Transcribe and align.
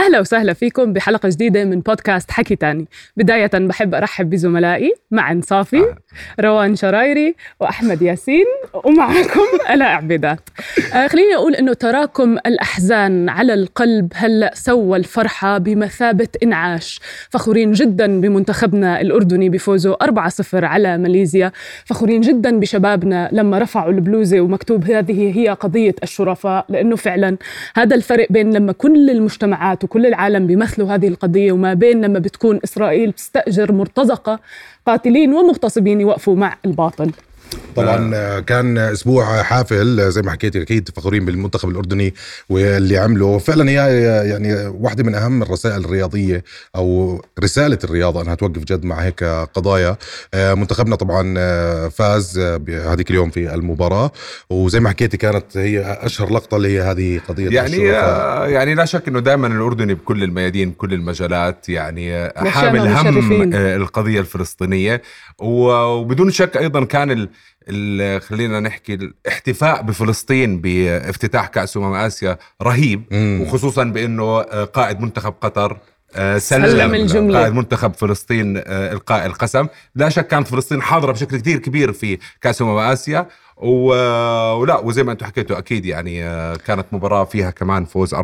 أهلا 0.00 0.20
وسهلا 0.20 0.52
فيكم 0.52 0.92
بحلقة 0.92 1.28
جديدة 1.28 1.64
من 1.64 1.80
بودكاست 1.80 2.30
حكي 2.30 2.56
تاني. 2.56 2.88
بداية 3.16 3.50
بحب 3.54 3.94
أرحب 3.94 4.30
بزملائي 4.30 4.94
معا 5.10 5.40
صافي 5.44 5.94
روان 6.40 6.76
شرايري 6.76 7.34
وأحمد 7.60 8.02
ياسين 8.02 8.44
ومعكم 8.84 9.40
ألا 9.72 9.84
عبيدات. 9.84 10.40
آه 10.94 11.06
خليني 11.06 11.34
أقول 11.34 11.54
أنه 11.54 11.72
تراكم 11.72 12.38
الأحزان 12.46 13.28
على 13.28 13.54
القلب 13.54 14.12
هلأ 14.14 14.50
سوى 14.54 14.98
الفرحة 14.98 15.58
بمثابة 15.58 16.28
إنعاش؟ 16.42 17.00
فخورين 17.30 17.72
جدا 17.72 18.20
بمنتخبنا 18.20 19.00
الأردني 19.00 19.48
بفوزه 19.48 19.96
4-0 20.04 20.54
على 20.54 20.98
ماليزيا. 20.98 21.52
فخورين 21.84 22.20
جدا 22.20 22.60
بشبابنا 22.60 23.28
لما 23.32 23.58
رفعوا 23.58 23.92
البلوزة 23.92 24.40
ومكتوب 24.40 24.90
هذه 24.90 25.38
هي 25.38 25.48
قضية 25.48 25.94
الشرفاء 26.02 26.66
لأنه 26.68 26.96
فعلا 26.96 27.36
هذا 27.76 27.96
الفرق 27.96 28.26
بين 28.30 28.52
لما 28.52 28.72
كل 28.72 29.10
المجتمعات 29.10 29.84
وكل 29.90 30.06
العالم 30.06 30.46
بيمثلوا 30.46 30.94
هذه 30.94 31.08
القضية 31.08 31.52
وما 31.52 31.74
بين 31.74 32.00
لما 32.04 32.18
بتكون 32.18 32.60
إسرائيل 32.64 33.10
بتستأجر 33.10 33.72
مرتزقة 33.72 34.40
قاتلين 34.86 35.34
ومغتصبين 35.34 36.00
يوقفوا 36.00 36.36
مع 36.36 36.56
الباطل. 36.64 37.10
طبعا 37.76 38.10
آه، 38.14 38.40
كان 38.40 38.78
أسبوع 38.78 39.42
حافل 39.42 40.00
آه، 40.00 40.08
زي 40.08 40.22
ما 40.22 40.30
حكيت 40.30 40.56
أكيد 40.56 40.88
فخورين 40.96 41.24
بالمنتخب 41.24 41.68
الأردني 41.68 42.14
واللي 42.48 42.98
عمله. 42.98 43.38
فعلا 43.38 43.70
هي 43.70 43.76
يعني 44.28 44.66
واحدة 44.66 45.04
من 45.04 45.14
أهم 45.14 45.42
الرسائل 45.42 45.84
الرياضية 45.84 46.44
أو 46.76 47.20
رسالة 47.40 47.78
الرياضة 47.84 48.22
أنها 48.22 48.34
توقف 48.34 48.64
جد 48.64 48.84
مع 48.84 48.96
هيك 48.96 49.24
قضايا. 49.24 49.96
آه، 50.34 50.54
منتخبنا 50.54 50.96
طبعا 50.96 51.20
فاز 51.88 52.38
بهذيك 52.38 53.10
اليوم 53.10 53.30
في 53.30 53.54
المباراة. 53.54 54.12
وزي 54.50 54.80
ما 54.80 54.88
حكيتي 54.88 55.16
كانت 55.16 55.56
هي 55.56 55.98
أشهر 56.00 56.32
لقطة 56.32 56.56
اللي 56.56 56.68
هي 56.78 56.80
هذه 56.80 57.20
قضية 57.28 57.50
يعني 57.50 57.76
يعني 58.54 58.74
لا 58.74 58.84
شك 58.84 59.08
إنه 59.08 59.20
دائما 59.20 59.46
الأردني 59.46 59.94
بكل 59.94 60.22
الميادين 60.24 60.70
بكل 60.70 60.94
المجالات 60.94 61.68
يعني 61.68 62.32
حامل 62.36 62.88
هم 62.88 63.54
القضية 63.54 64.20
الفلسطينية. 64.20 65.02
وبدون 65.38 66.30
شك 66.30 66.56
أيضا 66.56 66.84
كان 66.84 67.28
خلينا 68.20 68.60
نحكي 68.60 68.94
الاحتفاء 68.94 69.82
بفلسطين 69.82 70.60
بافتتاح 70.60 71.46
كأس 71.46 71.76
أمم 71.76 71.94
آسيا 71.94 72.38
رهيب 72.62 73.02
مم. 73.10 73.40
وخصوصا 73.42 73.84
بأنه 73.84 74.40
قائد 74.64 75.00
منتخب 75.00 75.34
قطر 75.40 75.78
آه، 76.14 76.38
سلم, 76.38 76.66
سلم 76.66 76.94
الجملة. 76.94 77.38
قائد 77.40 77.52
منتخب 77.54 77.94
فلسطين 77.94 78.56
آه، 78.56 78.92
إلقاء 78.92 79.26
القسم 79.26 79.66
لا 79.94 80.08
شك 80.08 80.26
كانت 80.26 80.48
فلسطين 80.48 80.82
حاضرة 80.82 81.12
بشكل 81.12 81.36
كثير 81.40 81.58
كبير 81.58 81.92
في 81.92 82.18
كأس 82.40 82.62
أمم 82.62 82.78
آسيا 82.78 83.26
ولا 83.60 84.78
وزي 84.78 85.02
ما 85.02 85.12
أنتم 85.12 85.26
حكيتوا 85.26 85.58
أكيد 85.58 85.86
يعني 85.86 86.24
آه، 86.24 86.56
كانت 86.56 86.86
مباراة 86.92 87.24
فيها 87.24 87.50
كمان 87.50 87.84
فوز 87.84 88.14
4-0 88.14 88.18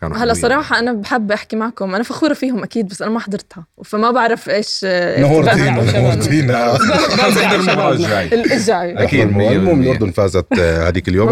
كانوا 0.00 0.16
هلا 0.16 0.34
صراحة 0.34 0.78
أنا 0.78 0.92
بحب 0.92 1.32
أحكي 1.32 1.56
معكم. 1.56 1.94
أنا 1.94 2.04
فخورة 2.04 2.34
فيهم 2.34 2.62
أكيد 2.62 2.88
بس 2.88 3.02
أنا 3.02 3.10
ما 3.10 3.20
حضرتها. 3.20 3.64
فما 3.84 4.10
بعرف 4.10 4.48
إيش 4.50 4.80
آه، 4.84 5.20
نورتينا 5.20 5.70
نورتينا 6.00 7.54
المباراه 7.54 7.92
الجاي. 7.92 8.26
أكيد 9.02 9.20
المهم 9.20 9.82
الاردن 9.82 10.10
فازت 10.10 10.46
آه، 10.58 10.88
هذيك 10.88 11.08
اليوم. 11.08 11.28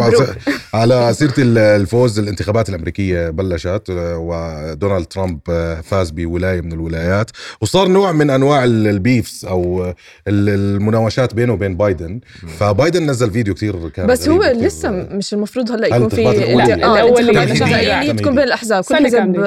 على 0.75 1.15
سيرة 1.15 1.35
الفوز 1.39 2.19
الانتخابات 2.19 2.69
الأمريكية 2.69 3.31
بلشت 3.31 3.83
ودونالد 3.91 5.07
ترامب 5.07 5.41
فاز 5.85 6.11
بولاية 6.11 6.61
من 6.61 6.73
الولايات. 6.73 7.31
وصار 7.61 7.89
نوع 7.89 8.13
من 8.13 8.31
أنواع 8.31 8.65
ال 8.65 8.78
beefs 8.78 9.45
أو 9.45 9.93
المناوشات 10.29 11.35
بينه 11.35 11.53
وبين 11.53 11.77
بايدن. 11.77 12.21
فبايدن 12.59 13.11
نزل 13.11 13.31
فيديو 13.31 13.46
فيديو 13.55 13.55
كثير 13.55 13.89
كان 13.89 14.07
بس 14.07 14.29
هو 14.29 14.43
لسه 14.45 14.91
مش 14.91 15.35
المفروض 15.35 15.73
هلا 15.73 15.97
يكون 15.97 16.09
في 16.09 16.31
الأول 16.75 17.31
اللي 17.31 18.15
تكون 18.15 18.35
بين 18.35 18.45
الاحزاب 18.45 18.85
كل 18.85 19.07
حزب 19.07 19.45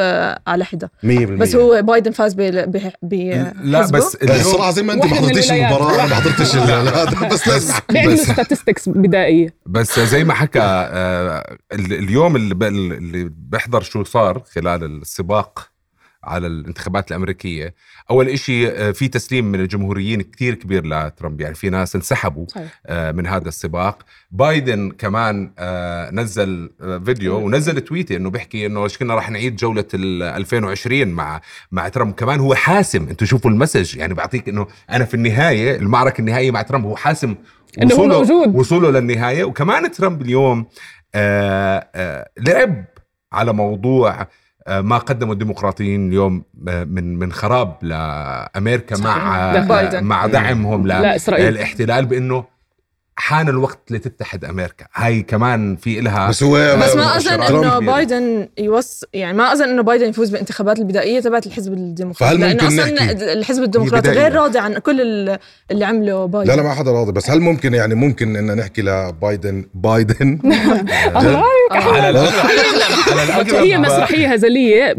على 0.48 0.66
حدة. 0.66 0.92
100% 1.04 1.08
بس 1.08 1.56
هو 1.56 1.82
بايدن 1.82 2.12
فاز 2.12 2.34
ب 2.34 2.40
لا 3.64 3.92
بس 3.92 4.16
الصراحه 4.16 4.72
زي 4.72 4.84
ما 4.84 4.94
انت 4.94 5.06
ما 5.06 5.16
حضرتيش 5.16 5.52
المباراة 5.52 6.08
ما 6.08 6.16
حضرتش 6.16 6.56
هذا 6.56 7.28
بس 7.28 7.48
لازم 7.48 7.74
بيعملوا 7.90 8.16
statistics 8.16 8.90
بدائية. 8.90 9.54
بس 9.66 10.00
زي 10.00 10.24
ما 10.24 10.34
حكى 10.34 10.60
آه، 10.62 11.58
اليوم 11.74 12.36
اللي 12.36 13.30
بحضر 13.50 13.82
شو 13.82 14.04
صار 14.04 14.44
خلال 14.56 14.84
السباق 14.84 15.70
على 16.24 16.48
الانتخابات 16.48 17.12
الأمريكية. 17.12 17.76
أول 18.10 18.30
إشي 18.30 18.68
آه، 18.70 18.92
في 18.92 19.08
تسليم 19.08 19.46
من 19.46 19.60
الجمهوريين 19.60 20.22
كثير 20.22 20.56
كبير 20.56 20.88
لترامب. 20.88 21.42
يعني 21.42 21.56
في 21.56 21.70
ناس 21.70 21.96
انسحبوا 21.96 22.46
صحيح. 22.48 22.82
آه، 22.86 23.12
من 23.12 23.28
هذا 23.28 23.48
السباق. 23.48 24.06
بايدن 24.32 24.92
كمان 24.92 25.52
آه، 25.60 26.12
نزل 26.12 26.72
فيديو 27.06 27.38
ونزل 27.38 27.82
تويتة 27.82 28.16
إنه 28.16 28.30
بيحكي 28.30 28.66
إنه 28.66 28.84
إيش 28.84 28.98
كنا 28.98 29.16
راح 29.16 29.30
نعيد 29.30 29.56
جولة 29.56 29.86
2020 29.94 31.08
مع 31.08 31.42
مع 31.72 31.90
ترامب. 31.90 32.14
كمان 32.14 32.40
هو 32.40 32.56
حاسم. 32.56 33.08
أنتم 33.10 33.26
شوفوا 33.26 33.52
المسج. 33.52 33.98
يعني 33.98 34.14
بعطيك 34.14 34.50
إنه 34.50 34.68
أنا 34.90 35.06
في 35.06 35.14
النهاية 35.14 35.76
المعركة 35.76 36.22
النهائية 36.22 36.52
مع 36.52 36.62
ترامب 36.62 36.86
هو 36.86 36.96
حاسم 36.96 37.36
إنه 37.82 37.96
هو 37.96 38.08
موجود. 38.08 38.56
وصوله 38.56 38.92
للنهاية. 38.92 39.44
وكمان 39.44 39.92
ترامب 39.92 40.22
اليوم 40.22 40.66
آآ 41.16 41.90
آآ 41.96 42.30
لعب 42.38 42.86
على 43.34 43.54
موضوع 43.54 44.28
ما 44.70 44.98
قدمه 44.98 45.32
الديمقراطيين 45.34 46.08
اليوم 46.08 46.44
آه، 46.68 46.84
من 46.84 47.20
من 47.20 47.32
خراب 47.32 47.76
لأمريكا 47.82 48.98
مع 48.98 50.02
مع 50.02 50.26
دعمهم 50.26 50.88
للاحتلال 50.88 52.06
بإنه 52.06 52.59
حان 53.20 53.50
الوقت 53.50 53.80
لتتحد 53.92 54.46
أمريكا. 54.46 54.86
هاي 54.96 55.22
كمان 55.22 55.76
في 55.76 56.00
إلها 56.00 56.30
بس 56.30 56.44
هو 56.44 56.78
بس 56.84 56.96
ما 56.96 57.18
أظن 57.18 57.42
إنه 57.42 57.80
بايدن 57.80 58.48
يوص 58.58 59.04
يعني 59.14 59.38
ما 59.38 59.54
أظن 59.54 59.70
إنه 59.70 59.82
بايدن 59.82 60.10
يفوز 60.10 60.30
بالانتخابات 60.30 60.80
البدائية 60.80 61.20
تبعت 61.20 61.48
الحزب 61.48 61.74
الديمقراطي. 61.74 62.38
لأنه 62.38 62.68
أصلا 62.68 63.12
الحزب 63.34 63.64
الديمقراطي 63.64 64.10
غير 64.10 64.34
راضي 64.34 64.60
عن 64.60 64.78
كل 64.78 65.02
اللي 65.72 65.86
عمله 65.86 66.26
بايدن. 66.26 66.52
لا 66.52 66.56
لا 66.56 66.64
ما 66.64 66.74
حدا 66.74 66.92
راضي. 66.92 67.12
بس 67.12 67.30
هل 67.30 67.40
ممكن 67.40 67.74
يعني 67.74 67.96
ممكن 67.96 68.36
إن 68.36 68.58
نحكي 68.58 68.82
لبايدن 68.82 69.66
بايدن؟ 69.74 70.40
هي 73.64 73.78
مسرحية 73.78 74.34
هزلية 74.34 74.94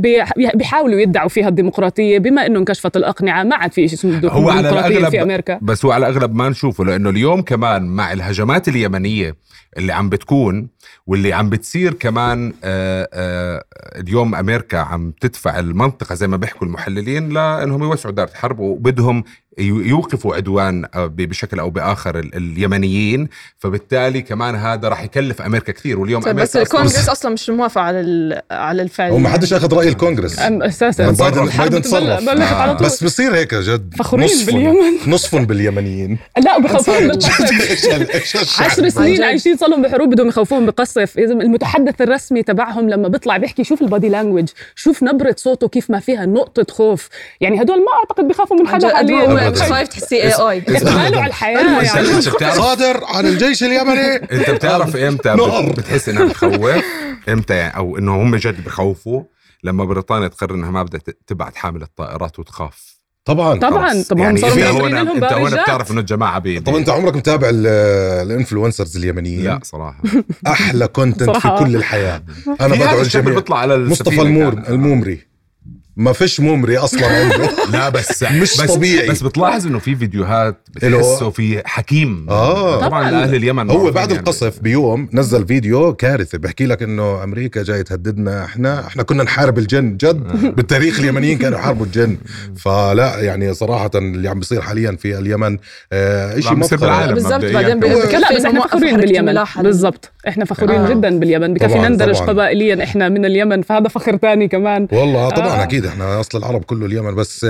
بيحاولوا 0.54 1.00
يدعوا 1.00 1.28
فيها 1.28 1.48
الديمقراطية 1.48 2.18
بما 2.18 2.46
إنه 2.46 2.58
انكشفت 2.58 2.96
الأقنعة. 2.96 3.42
ما 3.42 3.56
عاد 3.56 3.72
في 3.72 3.88
شيء 3.88 3.98
اسمه 3.98 4.14
الديمقراطية 4.14 5.08
في 5.08 5.22
أمريكا. 5.22 5.58
بس 5.62 5.84
هو 5.84 5.92
على 5.92 6.08
الاغلب 6.08 6.34
ما 6.34 6.48
نشوفه 6.48 6.84
لأنه 6.84 7.10
اليوم 7.10 7.42
كمان 7.42 7.82
مع 7.82 8.09
الهجمات 8.12 8.68
اليمنية 8.68 9.36
اللي 9.76 9.92
عم 9.92 10.08
بتكون 10.08 10.68
واللي 11.06 11.32
عم 11.32 11.50
بتصير 11.50 11.94
كمان 11.94 12.52
آه، 12.64 13.08
آه، 13.12 13.64
اليوم 13.96 14.34
أمريكا 14.34 14.78
عم 14.78 15.12
تدفع 15.20 15.58
المنطقة 15.58 16.14
زي 16.14 16.26
ما 16.26 16.36
بيحكوا 16.36 16.66
المحللين 16.66 17.28
لإنهم 17.28 17.82
يوسعوا 17.82 18.14
دائره 18.14 18.30
الحرب 18.30 18.58
وبدهم 18.58 19.24
يوقفوا 19.58 20.36
عدوان 20.36 20.84
آه، 20.94 21.06
بشكل 21.06 21.60
أو 21.60 21.70
بآخر 21.70 22.18
اليمنيين. 22.18 23.28
فبالتالي 23.58 24.22
كمان 24.22 24.54
هذا 24.54 24.88
راح 24.88 25.02
يكلف 25.02 25.42
أمريكا 25.42 25.72
كثير. 25.72 26.00
واليوم 26.00 26.22
طيب 26.22 26.30
أمريكا 26.30 26.50
بس 26.50 26.56
الكونغرس 26.56 27.08
أصلا 27.08 27.32
مش 27.32 27.50
موافق 27.50 27.80
على 27.80 28.42
على 28.50 28.82
الفعل. 28.82 29.12
وما 29.12 29.28
حدش 29.28 29.52
أخذ 29.52 29.74
رأي 29.74 29.88
الكونغرس. 29.88 30.38
أساسا. 30.38 31.10
بايدن 31.10 31.46
بايدن 31.46 31.82
تصرف 31.82 32.28
آه. 32.28 32.72
بس 32.72 33.04
بصير 33.04 33.34
هيك 33.34 33.54
جد. 33.54 33.94
فخورين 33.98 34.46
باليمن. 34.46 34.98
نصفهم 35.06 35.44
باليمنيين. 35.44 36.18
لا 36.38 36.58
بخوفوهم 36.58 37.08
بالقصف 37.08 38.60
10 38.60 38.88
سنين 38.88 39.22
عايشين 39.30 39.56
صار 39.56 39.68
لهم 39.68 39.82
بحروب 39.82 40.10
بدهم 40.10 40.28
يخوفوهم 40.28 40.66
بقصف 40.70 41.18
المتحدث 41.18 42.00
الرسمي 42.00 42.42
تبعهم 42.42 42.90
لما 42.90 43.08
بيطلع 43.08 43.36
بيحكي 43.36 43.64
شوف 43.64 43.82
البادي 43.82 44.08
لانجوج 44.08 44.48
شوف 44.74 45.02
نبرة 45.02 45.34
صوته 45.38 45.68
كيف 45.68 45.90
ما 45.90 46.00
فيها 46.00 46.26
نقطة 46.26 46.66
خوف. 46.74 47.08
يعني 47.40 47.62
هدول 47.62 47.78
ما 47.78 47.92
أعتقد 47.98 48.28
بيخافوا 48.28 48.56
من 48.56 48.68
حدا 48.68 48.96
حاليا 48.96 49.54
خايف 49.54 49.88
تحسي 49.88 50.22
AI 50.22 50.62
على 50.86 51.26
الحياة 51.26 51.82
يعني. 51.82 52.22
صادر 52.54 53.04
عن 53.04 53.26
الجيش 53.26 53.62
اليمني. 53.62 54.16
أنت 54.16 54.50
بتعرف 54.50 54.96
إمتى 54.96 55.36
بتحس 55.76 56.08
إنها 56.08 56.24
بتخوف؟ 56.24 56.84
إمتى 57.28 57.54
يعني؟ 57.54 57.76
أو 57.76 57.98
إنه 57.98 58.22
هم 58.22 58.36
جد 58.36 58.64
بخوفوا؟ 58.64 59.22
لما 59.64 59.84
بريطانيا 59.84 60.28
تقرر 60.28 60.54
إنها 60.54 60.70
ما 60.70 60.82
بدها 60.82 61.00
تبعت 61.26 61.56
حامل 61.56 61.82
الطائرات 61.82 62.38
وتخاف. 62.38 62.99
طبعا 63.30 63.58
طبعا 63.58 64.02
طبعا 64.10 64.38
يعني 64.38 64.70
هون 64.70 64.94
أنت 64.94 65.32
هون 65.32 65.50
بتعرف 65.50 65.90
إنه 65.90 66.00
الجماعة 66.00 66.38
بي 66.38 66.60
طب 66.60 66.74
أنت 66.74 66.88
عمرك 66.88 67.16
متابع 67.16 67.50
ال 67.52 67.64
influencers 67.64 68.96
اليمنيين 68.96 69.44
لا 69.44 69.60
صراحة. 69.62 70.02
أحلى 70.46 70.88
content 70.88 71.36
في 71.36 71.48
كل 71.58 71.76
الحياة. 71.76 72.22
أنا 72.60 72.74
بدعو 72.74 73.00
الجميع 73.00 73.34
بيطلع 73.34 73.58
على 73.58 73.78
مصطفى 73.78 74.22
المور 74.22 74.52
المومري. 74.68 75.29
ما 76.00 76.12
فيش 76.12 76.40
ممري 76.40 76.78
أصلا 76.78 77.06
عنده. 77.06 77.50
لا 77.72 77.88
بس 77.88 78.22
مش 78.22 78.60
بس 78.60 78.72
طبيعي. 78.72 79.08
بس 79.08 79.22
بتلاحظ 79.22 79.66
إنه 79.66 79.78
في 79.78 79.96
فيديوهات 79.96 80.68
بتحسه 80.74 81.30
في 81.30 81.62
حكيم. 81.64 82.26
آه. 82.30 82.80
طبعا 82.80 83.22
أهل 83.22 83.34
اليمن 83.34 83.70
هو 83.70 83.90
بعد 83.90 84.08
يعني. 84.10 84.20
القصف 84.20 84.60
بيوم 84.60 85.08
نزل 85.12 85.46
فيديو 85.46 85.94
كارثه 85.94 86.38
بحكي 86.38 86.66
لك 86.66 86.82
إنه 86.82 87.24
أمريكا 87.24 87.62
جاي 87.62 87.82
تهددنا 87.82 88.44
إحنا 88.44 88.86
إحنا 88.86 89.02
كنا 89.02 89.22
نحارب 89.22 89.58
الجن 89.58 89.96
جد. 89.96 90.04
آه. 90.44 90.50
بالتاريخ 90.50 91.00
اليمنيين 91.00 91.38
كانوا 91.38 91.58
يحاربوا 91.58 91.86
الجن. 91.86 92.16
فلا 92.56 93.20
يعني 93.20 93.54
صراحة 93.54 93.90
اللي 93.94 94.28
عم 94.28 94.38
بيصير 94.38 94.60
حاليا 94.60 94.96
في 94.96 95.18
اليمن 95.18 95.58
آه 95.92 96.40
شيء 96.40 96.54
بالعالم 96.54 97.14
بالضبط 97.14 97.44
بعدين 97.44 97.80
لا 97.80 98.36
بس 98.36 98.44
إحنا 98.44 98.60
فخورين 98.60 98.96
باليمن. 98.96 99.44
بالضبط. 99.62 100.12
إحنا 100.28 100.44
فخورين 100.44 100.80
آه. 100.80 100.90
جدا 100.90 101.18
باليمن 101.18 101.54
بكفي 101.54 101.78
نندرج 101.78 102.16
قبائليا. 102.16 102.84
إحنا 102.84 103.08
من 103.08 103.24
اليمن 103.24 103.62
فهذا 103.62 103.88
فخر 103.88 104.16
ثاني 104.16 104.48
كمان. 104.48 104.88
والله 104.92 105.30
طبعا 105.30 105.48
آه. 105.48 105.62
أكيد 105.62 105.89
إحنا 105.90 106.20
اصل 106.20 106.38
العرب 106.38 106.64
كله 106.64 106.86
اليمن 106.86 107.14
بس 107.14 107.46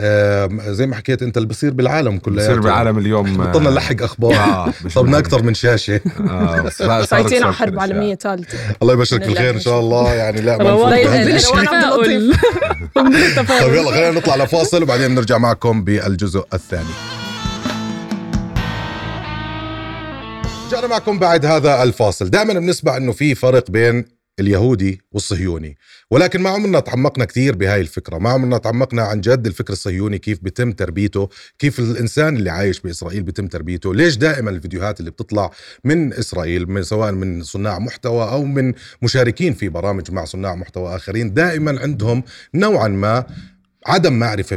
آه 0.00 0.48
زي 0.66 0.86
ما 0.86 0.96
حكيت 0.96 1.22
انت 1.22 1.36
اللي 1.36 1.48
بصير 1.48 1.72
بالعالم 1.72 2.18
كله 2.18 2.36
بصير 2.36 2.60
بالعالم 2.60 2.98
اليوم 2.98 3.36
بطلنا 3.46 3.70
نلحق 3.70 4.02
أخبار. 4.02 4.34
آه 4.34 4.72
طبنا 4.94 5.18
أكثر 5.18 5.42
من 5.42 5.54
شاشة. 5.54 6.00
آه 6.30 6.68
فايتين 7.02 7.42
على 7.44 7.52
حرب 7.52 7.78
عالمية 7.78 8.14
ثالثة. 8.14 8.58
الله 8.82 8.94
يبشرك 8.94 9.20
بالخير 9.20 9.54
إن 9.54 9.60
شاء 9.60 9.80
الله. 9.80 10.14
يعني 10.14 10.40
لا 10.40 10.56
ما 10.58 10.90
طيب 10.90 11.08
يلا 13.74 13.90
خلينا 13.90 14.10
نطلع 14.10 14.36
لفاصل 14.36 14.82
وبعدين 14.82 15.14
نرجع 15.14 15.38
معكم 15.38 15.84
بالجزء 15.84 16.44
الثاني. 16.54 16.84
رجعنا 20.68 20.86
معكم 20.86 21.18
بعد 21.18 21.46
هذا 21.46 21.82
الفاصل. 21.82 22.30
دائما 22.30 22.52
بنسمع 22.54 22.96
إنه 22.96 23.12
في 23.12 23.34
فرق 23.34 23.70
بين 23.70 24.19
اليهودي 24.40 25.00
والصهيوني. 25.12 25.76
ولكن 26.10 26.40
ما 26.40 26.50
عمرنا 26.50 26.80
تعمقنا 26.80 27.24
كثير 27.24 27.56
بهاي 27.56 27.80
الفكرة. 27.80 28.18
ما 28.18 28.30
عمرنا 28.30 28.58
تعمقنا 28.58 29.02
عن 29.02 29.20
جد 29.20 29.46
الفكر 29.46 29.72
الصهيوني 29.72 30.18
كيف 30.18 30.38
بتم 30.42 30.72
تربيته 30.72 31.28
كيف 31.58 31.78
الإنسان 31.78 32.36
اللي 32.36 32.50
عايش 32.50 32.80
بإسرائيل 32.80 33.22
بتم 33.22 33.46
تربيته 33.46 33.94
ليش 33.94 34.16
دائما 34.16 34.50
الفيديوهات 34.50 35.00
اللي 35.00 35.10
بتطلع 35.10 35.50
من 35.84 36.12
إسرائيل 36.12 36.70
من 36.70 36.82
سواء 36.82 37.12
من 37.12 37.42
صناع 37.42 37.78
محتوى 37.78 38.30
أو 38.30 38.44
من 38.44 38.74
مشاركين 39.02 39.54
في 39.54 39.68
برامج 39.68 40.10
مع 40.10 40.24
صناع 40.24 40.54
محتوى 40.54 40.96
آخرين 40.96 41.34
دائما 41.34 41.80
عندهم 41.80 42.22
نوعا 42.54 42.88
ما 42.88 43.26
عدم 43.86 44.12
معرفة 44.12 44.56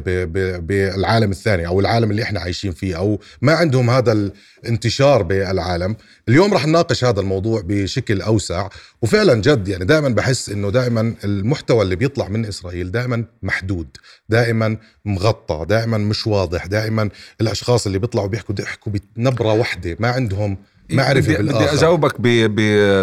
بالعالم 0.60 1.32
الثاني 1.32 1.68
أو 1.68 1.80
العالم 1.80 2.12
اللي 2.12 2.24
إحنا 2.24 2.40
عايشين 2.40 2.72
فيه 2.72 2.98
أو 2.98 3.20
ما 3.42 3.54
عندهم 3.54 3.90
هذا 3.90 4.32
الانتشار 4.64 5.24
بالعالم. 5.24 5.96
اليوم 6.30 6.54
رح 6.54 6.68
نناقش 6.68 7.04
هذا 7.04 7.20
الموضوع 7.20 7.62
بشكل 7.66 8.22
أوسع. 8.22 8.70
وفعلا 9.02 9.34
جد 9.42 9.68
يعني 9.68 9.86
دائما 9.86 10.10
بحس 10.10 10.50
إنه 10.50 10.70
دائما 10.70 11.16
المحتوى 11.24 11.82
اللي 11.82 11.96
بيطلع 11.96 12.28
من 12.28 12.46
إسرائيل 12.46 12.92
دائما 12.92 13.26
محدود 13.44 13.88
دائما 14.30 14.78
مغطى 15.06 15.66
دائما 15.70 15.98
مش 15.98 16.28
واضح 16.28 16.66
دائما 16.66 17.10
الأشخاص 17.42 17.86
اللي 17.86 18.00
بيطلعوا 18.00 18.28
بيحكوا 18.28 18.56
بيحكوا 18.56 18.92
بنبرة 19.16 19.54
واحدة 19.54 19.98
ما 20.00 20.08
عندهم 20.08 20.58
معرفة 20.90 21.34
بدي, 21.34 21.44
بدي 21.44 21.72
أجاوبك 21.74 22.16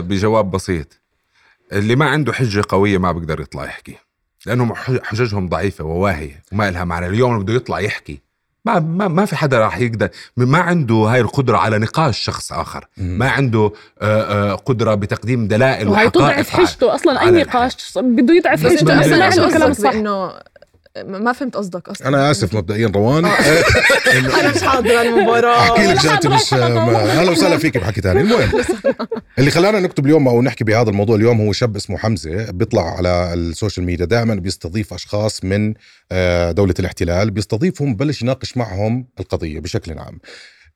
بجواب 0.03 0.51
بسيط. 0.51 1.01
اللي 1.73 1.97
ما 1.97 2.05
عنده 2.05 2.33
حجة 2.33 2.63
قوية 2.69 2.99
ما 2.99 3.13
بيقدر 3.13 3.41
يطلع 3.41 3.65
يحكي. 3.65 4.10
لأنهم 4.47 4.75
حججهم 5.03 5.49
ضعيفة 5.49 5.85
وواهية 5.85 6.43
وما 6.53 6.71
لها 6.71 6.85
معنى. 6.85 7.07
اليوم 7.07 7.39
بده 7.43 7.55
يطلع 7.55 7.81
يحكي 7.81 8.21
ما 8.65 8.79
ما 8.79 9.09
ما 9.09 9.25
في 9.25 9.37
حدا 9.37 9.59
راح 9.59 9.79
يقدر 9.79 10.09
ما 10.37 10.59
عنده 10.59 10.95
هاي 10.95 11.21
القدرة 11.21 11.57
على 11.57 11.79
نقاش 11.79 12.19
شخص 12.19 12.53
آخر. 12.53 12.89
ما 12.97 13.29
عنده 13.29 13.73
قدرة 14.67 14.95
بتقديم 14.95 15.49
دلائل 15.49 15.89
وهي 15.89 16.11
تضعف 16.11 16.51
حجته 16.51 16.95
أصلا. 16.95 17.21
أي 17.21 17.31
نقاش 17.31 17.99
بده 17.99 18.35
يضعف 18.35 18.65
حجته. 18.65 19.01
بس 19.01 19.07
ما 19.09 19.25
عنده 19.25 19.51
كلام 19.51 19.73
صح. 19.73 19.91
إنه 19.91 20.33
ما 20.97 21.33
فهمت 21.33 21.57
قصدك 21.57 21.89
أصلا. 21.89 22.09
أنا 22.09 22.31
آسف 22.31 22.55
مبدئيا 22.55 22.93
روان. 22.95 23.25
آه. 23.25 23.31
أنا 24.41 24.55
مش 24.55 24.63
حاضر 24.63 25.01
المباراة. 25.03 25.59
أحكي 25.59 25.87
لك 25.87 26.03
جاتي 26.03 26.29
مش 26.29 26.55
أهلا 26.55 27.31
وسهلا 27.31 27.59
فيك 27.59 27.79
بحكي 27.79 28.01
ثاني 28.01 28.21
المهم 28.21 28.51
اللي 29.39 29.51
خلانا 29.51 29.81
نكتب 29.81 30.07
اليوم 30.07 30.29
أو 30.29 30.43
نحكي 30.43 30.65
بهذا 30.65 30.91
الموضوع 30.91 31.17
اليوم 31.17 31.41
هو 31.41 31.53
شاب 31.53 31.77
اسمه 31.77 31.99
حمزة 31.99 32.51
بيطلع 32.51 32.97
على 32.97 33.35
السوشيال 33.35 33.87
ميديا 33.87 34.07
دائما 34.07 34.35
بيستضيف 34.35 34.95
أشخاص 34.95 35.45
من 35.45 35.75
آه، 36.13 36.53
دولة 36.53 36.75
الاحتلال. 36.79 37.31
بيستضيفهم 37.31 37.95
بلش 37.97 38.23
يناقش 38.23 38.57
معهم 38.57 39.07
القضية 39.21 39.61
بشكل 39.61 39.99
عام. 39.99 40.19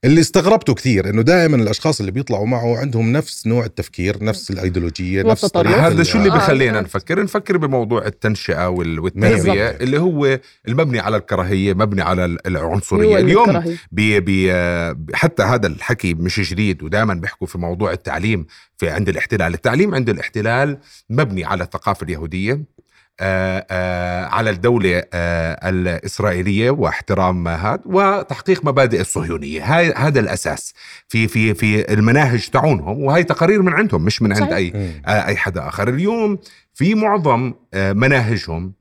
اللي 0.05 0.21
استغربته 0.21 0.75
كثير 0.75 1.11
إنه 1.11 1.23
دائما 1.23 1.57
الأشخاص 1.57 2.01
اللي 2.01 2.13
بيطلعوا 2.13 2.47
معه 2.47 2.79
عندهم 2.79 3.13
نفس 3.13 3.47
نوع 3.47 3.65
التفكير 3.65 4.25
نفس 4.25 4.51
الإيديولوجية 4.51 5.23
نفس 5.23 5.45
طريقة 5.45 5.87
هذا 5.87 6.03
شو 6.03 6.19
اللي 6.19 6.31
بخلينا 6.31 6.81
نفكر؟ 6.81 7.23
نفكر 7.23 7.57
بموضوع 7.57 8.07
التنشئة 8.07 8.69
والتربية 8.69 9.69
اللي 9.69 9.99
هو 9.99 10.41
المبني 10.69 11.01
على 11.01 11.17
الكراهية 11.17 11.75
مبني 11.75 12.03
على 12.03 12.37
العنصرية. 12.47 13.19
اليوم 13.19 13.77
بي 13.93 14.21
بي 14.21 14.53
حتى 15.15 15.43
هذا 15.43 15.67
الحكي 15.67 16.15
مش 16.15 16.41
جديد 16.41 16.83
ودائما 16.83 17.15
بيحكوا 17.15 17.47
في 17.47 17.59
موضوع 17.59 17.93
التعليم 17.93 18.47
في 18.77 18.89
عند 18.89 19.09
الاحتلال. 19.09 19.55
التعليم 19.55 19.95
عند 19.95 20.09
الاحتلال 20.09 20.79
مبني 21.11 21.45
على 21.45 21.65
الثقافة 21.65 22.05
اليهودية. 22.05 22.75
على 24.31 24.51
الدولة 24.51 25.03
آه، 25.13 25.71
الإسرائيلية 25.71 26.71
واحترام 26.71 27.49
هذا 27.49 27.81
وتحقيق 27.85 28.65
مبادئ 28.65 29.01
الصهيونية. 29.01 29.65
هاي 29.65 29.93
هذا 29.97 30.21
الأساس 30.21 30.75
في 31.09 31.29
في 31.29 31.55
في 31.55 31.93
المناهج 31.93 32.49
تاعونهم 32.49 33.05
وهي 33.05 33.25
تقارير 33.25 33.63
من 33.63 33.73
عندهم 33.73 34.05
مش 34.05 34.23
من 34.23 34.33
عند 34.33 34.51
صحيح. 34.51 34.55
أي 34.55 35.03
أي 35.27 35.37
حدا 35.37 35.69
آخر. 35.69 35.89
اليوم 35.89 36.39
في 36.75 36.95
معظم 36.95 37.53
مناهجهم 37.75 38.73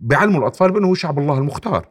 بيعلموا 0.00 0.40
الأطفال 0.40 0.72
بأنه 0.72 0.86
هو 0.88 0.94
شعب 0.94 1.18
الله 1.18 1.38
المختار. 1.38 1.88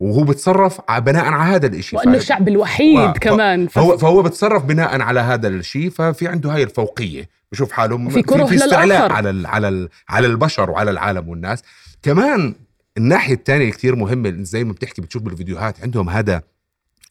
وهو 0.00 0.24
بتصرف 0.24 0.80
بناء 0.98 1.24
على 1.24 1.54
هذا 1.54 1.66
الشيء 1.66 1.98
وأنه 1.98 2.16
الشعب 2.16 2.48
الوحيد 2.48 3.10
ف... 3.10 3.18
كمان. 3.18 3.68
فهو 3.68 3.98
فهو 3.98 4.22
بتصرف 4.22 4.64
بناء 4.64 5.00
على 5.00 5.20
هذا 5.20 5.48
الشيء 5.48 5.90
ففي 5.90 6.28
عنده 6.28 6.54
هاي 6.54 6.62
الفوقية. 6.62 7.28
بشوف 7.52 7.72
حاله 7.72 8.08
في 8.08 8.22
كره 8.22 8.44
في 8.44 8.54
استعلاء 8.54 9.12
على 9.12 9.30
ال 9.30 9.46
على 9.46 9.68
ال 9.68 9.88
على 10.08 10.26
البشر 10.26 10.70
وعلى 10.70 10.90
العالم 10.90 11.28
والناس. 11.28 11.62
كمان 12.02 12.54
الناحية 12.96 13.34
الثانية 13.34 13.70
كثير 13.70 13.96
مهمة 13.96 14.34
زي 14.38 14.64
ما 14.64 14.72
بتحكي 14.72 15.02
بتشوف 15.02 15.22
بالفيديوهات 15.22 15.82
عندهم 15.82 16.10
هذا 16.10 16.42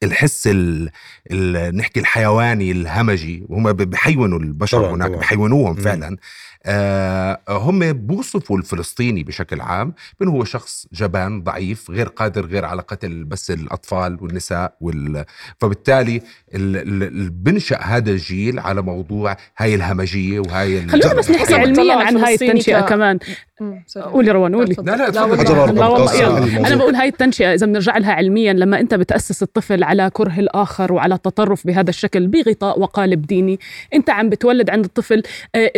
الحس 0.04 0.48
ال 0.48 0.90
ال 1.32 1.78
نحكي 1.78 2.00
الحيواني 2.00 2.72
الهمجي 2.72 3.46
وهم 3.50 3.74
بحيونوا 3.74 4.40
البشر 4.40 4.94
هناك 4.94 5.12
بحيونوهم 5.12 5.76
فعلا. 5.76 6.18
آه 6.66 7.40
هم 7.50 7.94
بوصفوا 7.94 8.58
الفلسطيني 8.58 9.24
بشكل 9.24 9.62
عام 9.62 9.94
بأنه 10.20 10.32
هو 10.32 10.44
شخص 10.44 10.88
جبان 10.94 11.44
ضعيف 11.44 11.92
غير 11.92 12.08
قادر 12.08 12.46
غير 12.46 12.66
على 12.66 12.82
قتل 12.82 13.24
بس 13.24 13.52
الأطفال 13.52 14.18
والنساء 14.22 14.74
وال... 14.82 15.26
فبالتالي 15.60 16.22
ال... 16.56 17.04
ال... 17.04 17.30
بنشأ 17.30 17.78
هذا 17.78 18.12
الجيل 18.12 18.60
على 18.60 18.82
موضوع 18.82 19.38
هاي 19.58 19.76
الهمجية 19.76 20.40
وهاي 20.40 20.80
ال... 20.80 20.90
خلونا 20.90 21.14
بس 21.14 21.32
نحكي 21.32 21.56
علميا 21.56 21.94
عن 21.96 22.18
هاي 22.18 22.34
التنشئة 22.34 22.82
ك... 22.82 22.90
كمان. 22.90 23.20
قولي 24.12 24.32
روان 24.32 24.56
قولي. 24.56 24.76
لا 24.84 24.96
لا 24.96 25.10
تفضل. 25.10 25.78
أنا 26.66 26.76
بقول 26.76 26.96
هاي 26.96 27.08
التنشئة 27.08 27.54
إذا 27.54 27.66
بنرجع 27.66 27.98
لها 27.98 28.14
علميا 28.14 28.54
لما 28.54 28.80
أنت 28.80 28.94
بتأسس 28.94 29.44
الطفل 29.44 29.84
على 29.84 30.10
كره 30.14 30.40
الآخر 30.40 30.94
وعلى 30.94 31.16
التطرف 31.16 31.68
بهذا 31.68 31.90
الشكل 31.90 32.28
بغطاء 32.28 32.80
وقالب 32.80 33.22
ديني 33.22 33.60
أنت 33.94 34.10
عم 34.10 34.30
بتولد 34.30 34.70
عند 34.70 34.86
الطفل 34.86 35.24
آه، 35.56 35.72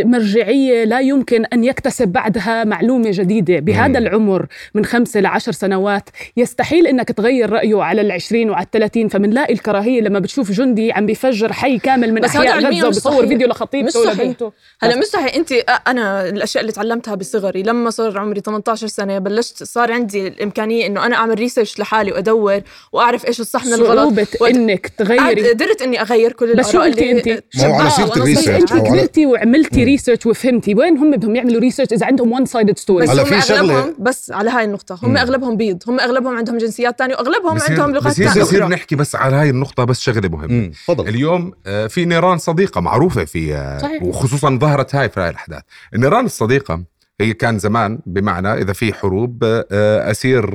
لا 0.85 0.99
يمكن 0.99 1.45
أن 1.45 1.63
يكتسب 1.63 2.07
بعدها 2.07 2.63
معلومة 2.63 3.09
جديدة. 3.13 3.59
بهذا 3.59 3.97
العمر 3.97 4.45
من 4.73 4.85
خمسة 4.85 5.19
لعشر 5.19 5.51
سنوات 5.51 6.09
يستحيل 6.37 6.87
إنك 6.87 7.11
تغير 7.11 7.49
رأيه 7.49 7.81
على 7.83 8.01
العشرين 8.01 8.49
وعلى 8.49 8.65
الثلاثين 8.65 9.07
فمنلاقي 9.07 9.53
الكراهية 9.53 10.01
لما 10.01 10.19
بتشوف 10.19 10.51
جندي 10.51 10.91
عم 10.91 11.05
بيفجر 11.05 11.53
حي 11.53 11.79
كامل 11.79 12.13
من 12.13 12.25
أحياء 12.25 12.59
غزة 12.59 12.87
وبصور 12.87 13.27
فيديو 13.27 13.47
لخطيبته 13.47 14.13
بنته. 14.13 14.51
هلا 14.81 14.95
مستحيل 14.95 15.29
أنت 15.29 15.51
أنا 15.87 16.29
الأشياء 16.29 16.61
اللي 16.61 16.71
تعلمتها 16.71 17.15
بصغري 17.15 17.63
لما 17.63 17.89
صار 17.89 18.17
عمري 18.17 18.41
18 18.41 18.87
سنة 18.87 19.19
بلشت 19.19 19.63
صار 19.63 19.91
عندي 19.91 20.27
الإمكانية 20.27 20.85
إنه 20.85 21.05
أنا 21.05 21.15
أعمل 21.15 21.39
research 21.39 21.79
لحالي 21.79 22.11
وأدور 22.11 22.61
وأعرف 22.91 23.27
إيش 23.27 23.39
الصح 23.39 23.65
من 23.65 23.73
الغلط. 23.73 23.99
صعوبة 23.99 24.27
وأد... 24.41 24.55
إنك 24.55 24.87
تغيري؟ 24.87 25.49
قدرت 25.49 25.81
إني 25.81 26.01
أغير 26.01 26.31
كل 26.31 26.55
بس 26.55 26.71
شو 26.71 26.81
قلتي 26.81 27.11
انت؟ 27.11 27.27
ما 27.27 27.65
على 27.65 27.89
سيره 27.89 28.17
ال 28.17 28.23
research 28.23 28.71
انت 28.71 28.73
كبرتي 28.73 29.25
وعملتي 29.25 29.83
research 29.83 30.25
وفهمتي 30.25 30.56
وين 30.67 30.97
هم 30.97 31.11
بدهم 31.11 31.35
يعملوا 31.35 31.59
research 31.59 31.93
إذا 31.93 32.05
عندهم 32.05 32.31
one 32.31 32.45
sided 32.45 32.77
story 32.77 33.07
بس 33.07 33.19
هم 33.19 33.33
اغلبهم 33.33 33.95
بس 33.99 34.31
على 34.31 34.49
هاي 34.49 34.65
النقطة 34.65 34.99
هم 35.03 35.17
أغلبهم 35.17 35.57
بيض 35.57 35.83
هم 35.87 35.99
أغلبهم 35.99 36.37
عندهم 36.37 36.57
جنسيات 36.57 36.99
ثانية 36.99 37.15
وأغلبهم 37.15 37.59
عندهم 37.69 37.91
لغات 37.91 38.13
ثانية 38.13 38.41
بصير 38.41 38.67
نحكي 38.67 38.95
بس 38.95 39.15
على 39.15 39.35
هاي 39.35 39.49
النقطة 39.49 39.83
بس 39.83 39.99
شغلة 39.99 40.29
مهمة. 40.29 40.71
اليوم 40.99 41.53
آه، 41.65 41.87
في 41.87 42.05
نيران 42.05 42.37
صديقة 42.37 42.81
معروفة 42.81 43.25
في 43.25 43.55
آه، 43.55 43.77
صحيح. 43.77 44.03
وخصوصا 44.03 44.57
ظهرت 44.61 44.95
هاي 44.95 45.09
في 45.09 45.19
هاي 45.19 45.29
الأحداث. 45.29 45.61
النيران 45.93 46.25
الصديقة 46.25 46.83
هي 47.21 47.33
كان 47.33 47.59
زمان 47.59 47.99
بمعنى 48.05 48.53
إذا 48.53 48.73
في 48.73 48.93
حروب 48.93 49.43
آه، 49.43 50.11
أسير 50.11 50.45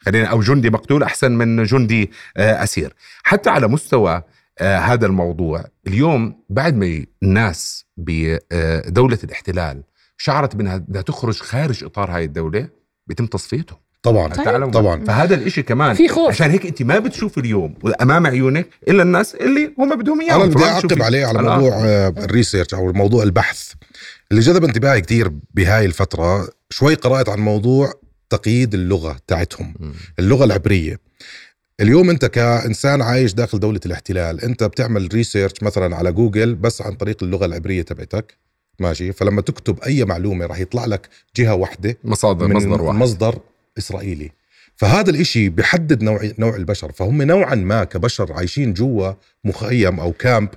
خلينا 0.00 0.26
أو 0.30 0.40
جندي 0.40 0.70
مقتول 0.70 1.02
أحسن 1.02 1.32
من 1.32 1.62
جندي 1.62 2.10
أسير. 2.36 2.94
حتى 3.22 3.50
على 3.50 3.68
مستوى 3.68 4.22
هذا 4.60 5.06
الموضوع. 5.06 5.64
اليوم 5.86 6.42
بعد 6.48 6.76
ما 6.76 7.04
الناس 7.22 7.86
بدوله 7.96 9.18
الاحتلال 9.24 9.82
شعرت 10.16 10.56
بأنها 10.56 10.76
بدها 10.76 11.02
تخرج 11.02 11.40
خارج 11.40 11.84
إطار 11.84 12.10
هاي 12.10 12.24
الدولة 12.24 12.68
بيتم 13.06 13.26
تصفيتهم. 13.26 13.78
طبعا. 14.02 14.28
طيب. 14.28 14.70
طبعا. 14.70 15.04
فهذا 15.04 15.34
الإشي 15.34 15.62
كمان 15.62 15.94
في 15.94 16.08
خوف. 16.08 16.28
عشان 16.28 16.50
هيك 16.50 16.66
أنت 16.66 16.82
ما 16.82 16.98
بتشوف 16.98 17.38
اليوم 17.38 17.74
أمام 18.02 18.26
عيونك 18.26 18.68
إلا 18.88 19.02
الناس 19.02 19.34
اللي 19.34 19.74
هم 19.78 19.96
بدهم 19.96 20.20
اياه 20.20 20.36
أنا 20.36 20.44
بدي 20.44 20.64
أعقب 20.64 21.02
عليه 21.02 21.26
على 21.26 21.42
موضوع 21.42 21.72
آه، 21.84 22.08
ال 22.08 22.15
research 22.15 22.74
أو 22.74 22.92
موضوع 22.92 23.22
البحث. 23.22 23.72
اللي 24.30 24.42
جذب 24.42 24.64
انتباهي 24.64 25.00
كثير 25.00 25.32
بهاي 25.54 25.86
الفترة 25.86 26.48
شوي 26.70 26.94
قرأت 26.94 27.28
عن 27.28 27.38
موضوع 27.38 27.92
تقييد 28.30 28.74
اللغة 28.74 29.16
تاعتهم. 29.26 29.74
اللغة 30.18 30.44
العبرية. 30.44 31.00
اليوم 31.80 32.10
انت 32.10 32.24
كإنسان 32.24 33.02
عايش 33.02 33.34
داخل 33.34 33.60
دولة 33.60 33.80
الاحتلال 33.86 34.44
انت 34.44 34.64
بتعمل 34.64 35.08
research 35.14 35.62
مثلا 35.62 35.96
على 35.96 36.12
جوجل 36.12 36.54
بس 36.54 36.82
عن 36.82 36.92
طريق 36.94 37.22
اللغة 37.22 37.46
العبرية 37.46 37.82
تبعتك 37.82 38.36
ماشي؟ 38.78 39.12
فلما 39.12 39.40
تكتب 39.40 39.80
أي 39.80 40.04
معلومة 40.04 40.46
راح 40.46 40.58
يطلع 40.58 40.84
لك 40.84 41.08
جهة 41.36 41.54
واحدة 41.54 41.96
مصادر 42.04 42.48
من 42.48 42.56
مصدر 42.56 42.82
واحد. 42.82 42.98
مصدر 42.98 43.38
إسرائيلي. 43.78 44.30
فهذا 44.76 45.10
الإشي 45.10 45.48
بيحدد 45.48 46.02
نوع 46.02 46.30
نوع 46.38 46.56
البشر. 46.56 46.92
فهم 46.92 47.22
نوعا 47.22 47.54
ما 47.54 47.84
كبشر 47.84 48.32
عايشين 48.32 48.74
جوا 48.74 49.12
مخيم 49.44 50.00
أو 50.00 50.12
كامب 50.12 50.48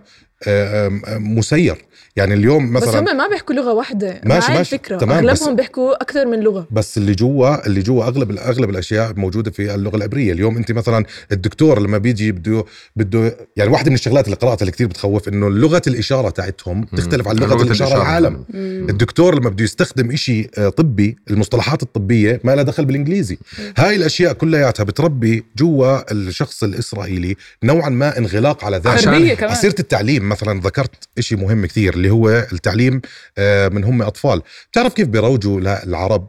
مسير. 1.08 1.86
يعني 2.16 2.34
اليوم 2.34 2.74
مثلا 2.74 3.02
بس 3.02 3.10
هم 3.10 3.18
ما 3.18 3.28
بيحكوا 3.28 3.56
لغة 3.56 3.74
واحدة. 3.74 4.22
ماشي 4.26 4.52
ماشي 4.52 4.76
الفكرة 4.76 4.98
تمام 4.98 5.28
أغلبهم 5.28 5.56
بيحكوا 5.56 6.02
أكثر 6.02 6.26
من 6.26 6.40
لغة. 6.40 6.68
بس 6.72 6.98
اللي 6.98 7.12
جوا 7.12 7.68
اللي 7.68 7.82
جوا 7.82 8.04
أغلب 8.04 8.32
أغلب 8.32 8.70
الأشياء 8.70 9.14
موجودة 9.16 9.52
في 9.52 9.76
اللغة 9.76 9.96
العبرية. 9.96 10.34
اليوم 10.34 10.58
أنت 10.58 10.72
مثلا 10.72 11.06
الدكتور 11.32 11.80
لما 11.80 11.98
بيجي 11.98 12.32
بده 12.32 12.66
بده 12.96 13.38
يعني 13.56 13.72
واحدة 13.72 13.90
من 13.90 13.96
الشغلات 13.96 14.26
اللي 14.26 14.36
قرأتها 14.36 14.62
اللي 14.62 14.72
كثير 14.72 14.88
بتخوف 14.88 15.28
إنه 15.28 15.50
لغة 15.50 15.82
الإشارة 15.88 16.30
تاعتهم 16.30 16.84
تختلف 16.84 17.28
عن 17.28 17.36
لغة 17.36 17.64
الإشارة 17.64 17.96
العالم. 17.98 18.34
مم. 18.34 18.88
الدكتور 18.90 19.40
لما 19.40 19.50
بده 19.50 19.64
يستخدم 19.64 20.16
شيء 20.16 20.50
آه، 20.58 20.70
طبي 20.70 21.18
المصطلحات 21.30 21.84
الطبية 21.84 22.42
ما 22.44 22.56
لها 22.56 22.64
دخل 22.64 22.86
بالإنجليزي. 22.86 23.38
مم. 23.60 23.74
هاي 23.78 23.96
الأشياء 23.96 24.34
كلياتها 24.34 24.84
بتربي 24.84 25.46
جوا 25.58 26.12
الشخص 26.12 26.64
الإسرائيلي 26.64 27.36
نوعا 27.64 27.90
ما 27.90 28.18
انغلاق 28.18 28.66
على 28.66 28.78
ذاته. 28.78 28.92
عشان 28.92 29.56
سيرة 29.56 29.76
التعليم. 29.80 30.25
مثلا 30.30 30.62
ذكرت 30.62 31.10
شيء 31.20 31.38
مهم 31.38 31.66
كثير 31.66 31.94
اللي 31.94 32.10
هو 32.10 32.30
التعليم 32.30 33.02
آه، 33.38 33.68
من 33.68 33.84
هم 33.84 34.02
أطفال. 34.02 34.42
بتعرف 34.72 34.94
كيف 34.94 35.08
بيروجوا 35.08 35.60
للعرب 35.60 36.28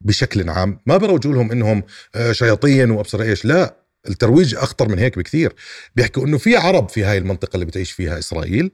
بشكل 0.00 0.50
عام؟ 0.50 0.80
ما 0.86 0.96
بيروجوا 0.96 1.32
لهم 1.32 1.52
إنهم 1.52 1.82
آه، 2.14 2.32
شياطين 2.32 2.90
وأبصر 2.90 3.22
إيش 3.22 3.44
لا 3.44 3.76
الترويج 4.08 4.54
أخطر 4.54 4.88
من 4.88 4.98
هيك 4.98 5.18
بكثير. 5.18 5.54
بيحكوا 5.96 6.26
إنه 6.26 6.38
في 6.38 6.56
عرب 6.56 6.88
في 6.88 7.04
هاي 7.04 7.18
المنطقة 7.18 7.54
اللي 7.54 7.66
بتعيش 7.66 7.92
فيها 7.92 8.18
إسرائيل 8.18 8.70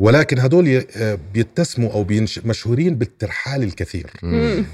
ولكن 0.00 0.38
هدول 0.38 0.84
آه، 0.96 1.18
بيتسموا 1.34 1.92
أو 1.92 2.06
مشهورين 2.44 2.94
بالترحال 2.94 3.62
الكثير. 3.62 4.10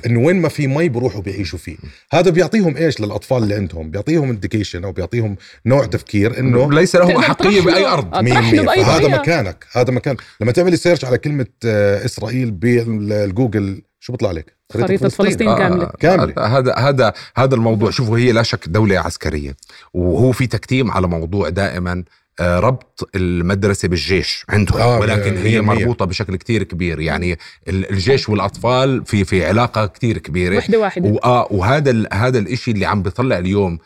إنه 0.06 0.20
وين 0.20 0.40
ما 0.40 0.48
في 0.48 0.66
مي 0.66 0.88
بروحوا 0.88 1.20
بيعيشوا 1.22 1.58
فيه. 1.58 1.76
هذا 2.12 2.30
بيعطيهم 2.30 2.76
إيش 2.76 3.00
للأطفال 3.00 3.42
اللي 3.42 3.54
عندهم؟ 3.54 3.90
بيعطيهم 3.90 4.30
indication 4.30 4.84
أو 4.84 4.92
بيعطيهم 4.92 5.36
نوع 5.66 5.86
تفكير 5.86 6.38
إنه 6.38 6.72
ليس 6.72 6.96
لهم 6.96 7.16
احقيه 7.16 7.60
باي 7.60 7.86
أرض. 7.86 8.16
مين 8.16 8.40
مين 8.40 8.68
هذا 8.68 9.08
مكانك. 9.08 9.64
هذا 9.72 9.90
مكان. 9.90 10.16
لما 10.40 10.52
تعملي 10.52 10.76
search 10.76 11.04
على 11.04 11.18
كلمة 11.18 11.46
آه، 11.64 12.04
إسرائيل 12.04 12.50
بالجوجل 12.50 13.82
شو 14.00 14.12
بيطلع 14.12 14.28
عليك؟ 14.28 14.56
خريطة, 14.72 14.86
خريطة 14.86 15.02
فلسطين, 15.02 15.26
فلسطين 15.26 15.48
آه 15.48 15.58
كاملة. 15.58 15.90
كاملة. 16.00 16.46
هذا 16.46 16.74
هذا 16.74 17.12
هذا 17.36 17.54
الموضوع. 17.54 17.90
شوفوا 17.90 18.18
هي 18.18 18.32
لا 18.32 18.42
شك 18.42 18.68
دولة 18.68 18.98
عسكرية. 18.98 19.56
وهو 19.94 20.32
في 20.32 20.46
تكتيم 20.46 20.90
على 20.90 21.08
موضوع 21.08 21.48
دائما 21.48 22.04
ربط 22.40 23.10
المدرسة 23.14 23.88
بالجيش 23.88 24.44
عندهم 24.48 24.80
آه 24.80 24.98
ولكن 24.98 25.36
هي 25.36 25.60
مربوطة 25.60 26.04
بشكل 26.04 26.36
كتير 26.36 26.62
كبير. 26.62 27.00
يعني 27.00 27.38
الجيش 27.68 28.28
والأطفال 28.28 29.04
في 29.06 29.24
في 29.24 29.46
علاقة 29.46 29.86
كتير 29.86 30.18
كبيرة. 30.18 30.56
وحدة 30.56 30.78
واحدة. 30.78 31.08
وآه 31.08 31.48
وهذا 31.50 32.08
هذا 32.12 32.38
الإشي 32.38 32.70
اللي 32.70 32.86
عم 32.86 33.02
بيطلع 33.02 33.38
اليوم. 33.38 33.78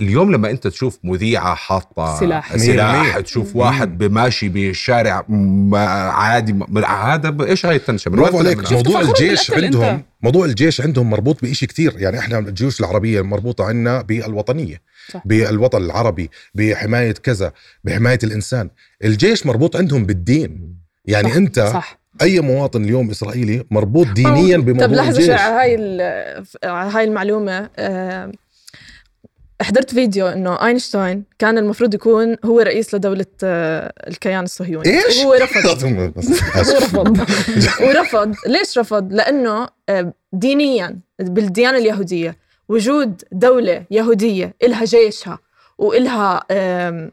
اليوم 0.00 0.32
لما 0.32 0.50
أنت 0.50 0.66
تشوف 0.66 0.98
مذيعة 1.04 1.54
حاطة 1.54 2.20
سلاح. 2.20 2.56
سلاح 2.56 3.18
تشوف 3.18 3.56
واحد 3.56 3.98
بماشي 3.98 4.48
بالشارع 4.48 5.26
عادي 6.14 6.54
هذا 6.86 7.36
إيش 7.40 7.66
هاي 7.66 7.76
التنشئه 7.76 8.10
برافو 8.10 8.38
عليك. 8.38 8.72
موضوع 8.72 9.00
الجيش 9.00 9.50
عندهم 9.50 9.84
انت. 9.84 10.04
موضوع 10.22 10.44
الجيش 10.44 10.80
عندهم 10.80 11.10
مربوط 11.10 11.44
بشيء 11.44 11.68
كثير 11.68 11.94
يعني 11.96 12.18
إحنا 12.18 12.38
الجيوش 12.38 12.80
العربية 12.80 13.22
مربوطة 13.22 13.64
عندنا 13.64 14.02
بالوطنية. 14.02 14.80
صح. 15.08 15.22
بالوطن 15.24 15.84
العربي 15.84 16.30
بحماية 16.54 17.12
كذا 17.12 17.52
بحماية 17.84 18.18
الإنسان 18.24 18.70
الجيش 19.04 19.46
مربوط 19.46 19.76
عندهم 19.76 20.06
بالدين 20.06 20.76
يعني 21.04 21.28
صح. 21.30 21.36
أنت 21.36 21.60
صح. 21.60 21.98
أي 22.22 22.40
مواطن 22.40 22.84
اليوم 22.84 23.10
إسرائيلي 23.10 23.64
مربوط 23.70 24.06
دينيا 24.06 24.56
بموضوع 24.56 24.86
طب 24.86 24.92
لحظة 24.92 25.34
هاي 25.34 25.76
هاي 26.64 27.04
المعلومة 27.04 27.70
آه 27.76 28.32
حضرت 29.62 29.94
فيديو 29.94 30.26
إنه 30.26 30.66
أينشتاين 30.66 31.24
كان 31.38 31.58
المفروض 31.58 31.94
يكون 31.94 32.36
هو 32.44 32.60
رئيس 32.60 32.94
لدولة 32.94 33.26
آه، 33.44 33.92
الكيان 34.08 34.44
الصهيوني 34.44 34.88
إيش؟ 34.88 35.20
هو 35.24 35.32
رفض 35.32 35.84
هو 35.84 36.10
رفض 36.78 37.18
ورفض 37.80 38.34
ليش 38.46 38.78
رفض؟ 38.78 39.12
لأنه 39.12 39.68
آه، 39.88 40.12
دينيا 40.32 40.98
بالديانة 41.18 41.78
اليهودية 41.78 42.36
وجود 42.72 43.22
دولة 43.32 43.84
يهودية 43.90 44.54
إلها 44.62 44.84
جيشها 44.84 45.38
وإلها 45.78 46.40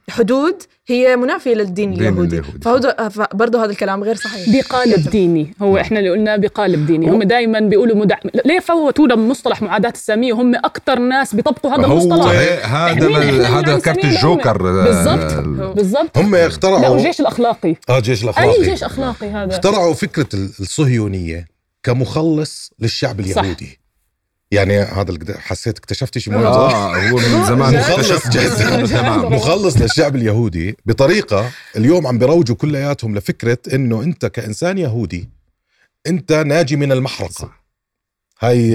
حدود 0.09 0.63
هي 0.87 1.15
منافية 1.15 1.53
للدين 1.53 1.93
اليهودي. 1.93 2.41
فهو 2.41 2.93
برضه 3.33 3.63
هذا 3.63 3.71
الكلام 3.71 4.03
غير 4.03 4.15
صحيح. 4.15 4.45
بقالب 4.49 5.09
ديني. 5.15 5.53
هو 5.61 5.77
إحنا 5.77 5.99
اللي 5.99 6.09
قلناه 6.09 6.35
بقالب 6.35 6.85
ديني. 6.85 7.09
هم 7.09 7.23
دائما 7.23 7.59
بيقولوا 7.59 7.95
مدع... 7.95 8.17
ليه 8.45 8.59
فوتوا 8.59 9.05
لنا 9.05 9.15
مصطلح 9.15 9.61
معاداة 9.61 9.89
الساميه 9.89 10.33
وهم 10.33 10.55
أكثر 10.55 10.99
ناس 10.99 11.35
بيطبقوا 11.35 11.71
هذا 11.71 11.85
المصطلح. 11.85 12.25
هذا 12.65 13.17
هذا 13.45 13.79
كرت 13.79 14.05
الجوكر 14.05 14.57
بالضبط. 14.57 15.33
بالضبط. 15.75 16.17
هم 16.17 16.35
اخترعوا 16.35 16.79
لا 16.79 16.93
الجيش 16.93 17.19
الأخلاقي. 17.19 17.75
آه 17.89 17.97
الجيش 17.97 18.23
الأخلاقي. 18.23 18.59
أي 18.59 18.69
جيش 18.69 18.83
أخلاقي 18.83 19.27
هذا؟ 19.27 19.51
اخترعوا 19.51 19.93
فكرة 19.93 20.27
الصهيونية 20.33 21.47
كمخلص 21.83 22.71
للشعب 22.79 23.19
اليهودي. 23.19 23.65
صح. 23.65 23.78
يعني 24.51 24.79
هذا 24.79 25.39
حسيت 25.39 25.77
اكتشفت 25.77 26.17
شيء 26.17 26.33
مهم. 26.33 26.45
آه 26.45 27.09
هو 27.09 27.17
من 27.17 27.45
زمان 27.51 27.75
مخلص 27.75 28.11
مخلص 29.35 29.77
للشعب 29.77 30.15
اليهودي 30.15 30.77
بطريقة 30.85 31.51
اليوم 31.75 32.07
عم 32.07 32.17
بيروجوا 32.17 32.55
كلياتهم 32.55 33.15
لفكرة 33.15 33.57
إنه 33.73 34.03
أنت 34.03 34.25
كإنسان 34.25 34.77
يهودي 34.77 35.29
أنت 36.07 36.31
ناجي 36.31 36.75
من 36.75 36.91
المحرقة. 36.91 37.58
هاي 38.41 38.71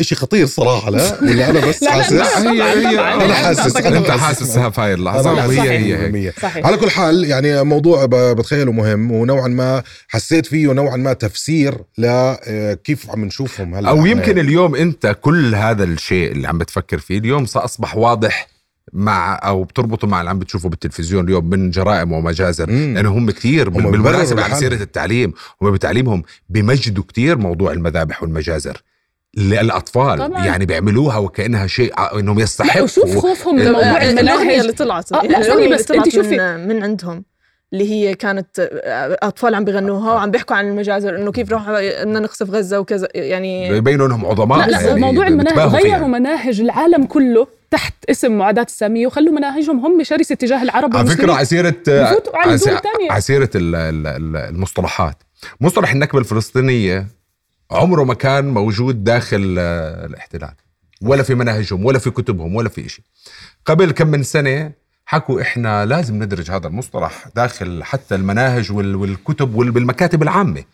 شيء 0.00 0.18
خطير 0.18 0.46
صراحة 0.46 0.90
لا؟ 0.90 1.18
ولا 1.22 1.50
أنا 1.50 1.66
بس 1.66 1.84
حاسس؟ 1.84 2.12
هي 2.12 2.62
هي 2.62 3.00
أنا 3.00 3.34
حاسس 3.34 3.76
انت 3.76 4.10
حاسسها 4.10 4.70
في 4.70 4.80
هاي 4.80 4.94
اللحظه 4.94 5.32
وهي 5.32 5.60
هي 5.60 6.28
هي. 6.28 6.32
صحيح. 6.42 6.66
على 6.66 6.76
كل 6.76 6.90
حال 6.90 7.24
يعني 7.24 7.64
موضوع 7.64 8.06
بتخيله 8.10 8.72
مهم 8.72 9.12
ونوعا 9.12 9.48
ما 9.48 9.82
حسيت 10.08 10.46
فيه 10.46 10.72
نوعا 10.72 10.96
ما 10.96 11.12
تفسير 11.12 11.74
لكيف 11.98 13.10
عم 13.10 13.24
نشوفهم 13.24 13.74
هلأ. 13.74 13.88
أو 13.88 14.06
يمكن 14.06 14.38
اليوم 14.38 14.74
أنت 14.74 15.16
كل 15.20 15.54
هذا 15.54 15.84
الشيء 15.84 16.32
اللي 16.32 16.48
عم 16.48 16.58
بتفكر 16.58 16.98
فيه 16.98 17.18
اليوم 17.18 17.46
اصبح 17.56 17.96
واضح 17.96 18.51
مع 18.92 19.40
أو 19.44 19.64
بتربطه 19.64 20.06
مع 20.06 20.20
اللي 20.20 20.30
عم 20.30 20.38
بتشوفه 20.38 20.68
بالتلفزيون 20.68 21.24
اليوم 21.24 21.50
من 21.50 21.70
جرائم 21.70 22.12
ومجازر. 22.12 22.70
لأنه 22.70 23.10
هم 23.10 23.30
كثير 23.30 23.68
بالمناسبه 23.68 24.42
على 24.42 24.54
سيرة 24.54 24.82
التعليم. 24.82 25.32
هم 25.62 25.70
بتعليمهم 25.70 26.22
بمجدوا 26.48 27.04
كثير 27.08 27.38
موضوع 27.38 27.72
المذابح 27.72 28.22
والمجازر 28.22 28.82
للأطفال. 29.36 30.18
طبعا. 30.18 30.46
يعني 30.46 30.66
بيعملوها 30.66 31.18
وكأنها 31.18 31.66
شيء 31.66 31.92
إنهم 32.18 32.38
يستحقوا. 32.38 32.82
وشوف 32.82 33.16
خوفهم 33.16 33.56
من 33.56 33.64
موضوع 33.64 34.02
المناهج. 34.02 34.58
اللي 34.58 34.72
طلعت. 34.72 35.12
آه 35.12 35.22
لا 35.22 35.74
بس 35.74 35.90
أنت 35.90 36.08
شوفي. 36.08 36.36
من, 36.36 36.68
من 36.68 36.82
عندهم 36.82 37.24
اللي 37.72 37.90
هي 37.90 38.14
كانت 38.14 38.70
أطفال 39.22 39.54
عم 39.54 39.64
بغنوها 39.64 40.12
وعم 40.12 40.30
بيحكوا 40.30 40.56
عن 40.56 40.68
المجازر 40.68 41.16
إنه 41.16 41.32
كيف 41.32 41.52
راح 41.52 41.70
بدنا 41.70 42.20
نقصف 42.20 42.50
غزة 42.50 42.80
وكذا 42.80 43.08
يعني 43.14 43.66
يبينوا 43.68 44.06
إنهم 44.06 44.26
عظماء. 44.26 44.58
لا, 44.58 44.66
لا 44.66 44.80
يعني 44.80 45.00
موضوع 45.00 45.26
المناهج 45.26 45.58
غيروا 45.58 46.08
مناهج 46.08 46.60
العالم 46.60 47.04
كله. 47.04 47.46
تحت 47.72 47.94
اسم 48.10 48.38
معاداة 48.38 48.62
السامية 48.62 49.06
وخلوا 49.06 49.32
مناهجهم 49.32 49.86
هم 49.86 50.02
شرسة 50.02 50.34
تجاه 50.34 50.62
العرب 50.62 50.96
على 50.96 51.10
فكرة 51.10 51.32
عسيرة 51.32 51.74
عسيرة 53.10 53.50
المصطلحات. 53.54 55.22
مصطلح 55.60 55.92
النكبة 55.92 56.18
الفلسطينية 56.18 57.06
عمره 57.70 58.04
ما 58.04 58.14
كان 58.14 58.48
موجود 58.48 59.04
داخل 59.04 59.58
الاحتلال. 59.58 60.54
ولا 61.02 61.22
في 61.22 61.34
مناهجهم 61.34 61.84
ولا 61.84 61.98
في 61.98 62.10
كتبهم 62.10 62.54
ولا 62.54 62.68
في 62.68 62.88
شيء 62.88 63.04
قبل 63.66 63.90
كم 63.90 64.06
من 64.06 64.22
سنة 64.22 64.72
حكوا 65.06 65.40
إحنا 65.40 65.86
لازم 65.86 66.22
ندرج 66.22 66.50
هذا 66.50 66.66
المصطلح 66.66 67.28
داخل 67.36 67.84
حتى 67.84 68.14
المناهج 68.14 68.72
والكتب 68.72 69.54
والمكاتب 69.54 70.22
العامة. 70.22 70.64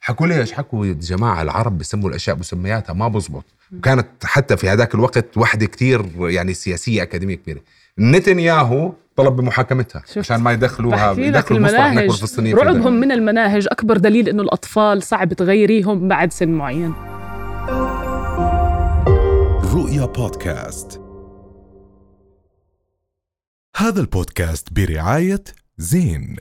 حكوا 0.00 0.26
ليش؟ 0.26 0.52
حكوا 0.52 0.86
يا 0.86 0.92
جماعة 0.92 1.42
العرب 1.42 1.78
بيسموا 1.78 2.08
الأشياء 2.08 2.36
مسمياتها 2.36 2.92
ما 2.92 3.08
بزبط. 3.08 3.44
وكانت 3.78 4.06
حتى 4.24 4.56
في 4.56 4.68
هذاك 4.68 4.94
الوقت 4.94 5.36
وحدة 5.36 5.66
كتير 5.66 6.04
يعني 6.18 6.54
سياسية 6.54 7.02
أكاديمية 7.02 7.34
كبيرة. 7.34 7.60
نتنياهو 7.98 8.92
طلب 9.16 9.36
بمحاكمتها 9.36 10.02
عشان 10.16 10.36
ما 10.36 10.52
يدخلوها 10.52 11.12
يدخلوا 11.12 11.58
المناهج. 11.58 11.98
الفلسطينيه 11.98 12.54
رعبهم 12.54 12.92
من 12.92 13.12
المناهج. 13.12 13.68
أكبر 13.70 13.96
دليل 13.96 14.28
إنه 14.28 14.42
الأطفال 14.42 15.02
صعب 15.02 15.32
تغيريهم 15.32 16.08
بعد 16.08 16.32
سن 16.32 16.48
معين. 16.48 16.94
رؤيا 19.74 20.06
بودكاست. 20.06 21.00
هذا 23.76 24.00
البودكاست 24.00 24.72
برعاية 24.72 25.44
زين. 25.78 26.36